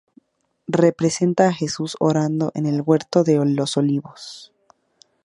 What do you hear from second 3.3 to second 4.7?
los olivos.